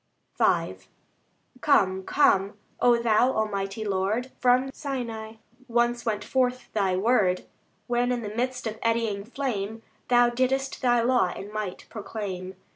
V 0.39 0.77
Come, 1.61 2.01
come, 2.01 2.57
O 2.79 2.97
Thou 2.99 3.31
Almighty 3.33 3.85
Lord! 3.85 4.31
From 4.39 4.71
Sinai 4.73 5.33
once 5.67 6.07
went 6.07 6.23
forth 6.23 6.73
Thy 6.73 6.95
word, 6.97 7.45
When 7.85 8.11
in 8.11 8.23
the 8.23 8.35
midst 8.35 8.65
of 8.65 8.79
eddying 8.81 9.23
flame, 9.23 9.83
Thou 10.07 10.29
didst 10.31 10.81
Thy 10.81 11.03
law 11.03 11.31
in 11.35 11.53
might 11.53 11.85
proclaim. 11.91 12.55